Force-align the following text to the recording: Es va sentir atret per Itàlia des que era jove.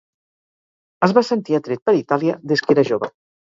Es 1.09 1.13
va 1.19 1.23
sentir 1.29 1.59
atret 1.59 1.85
per 1.87 1.97
Itàlia 2.01 2.41
des 2.55 2.69
que 2.69 2.79
era 2.79 2.91
jove. 2.95 3.17